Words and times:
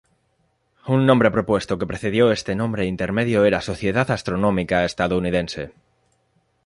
Un 0.95 1.01
nombre 1.09 1.29
propuesto 1.29 1.77
que 1.77 1.85
precedió 1.85 2.31
este 2.31 2.55
nombre 2.55 2.87
intermedio 2.87 3.45
era 3.45 3.61
Sociedad 3.61 4.09
Astronómica 4.09 4.83
Estadounidense. 4.83 5.75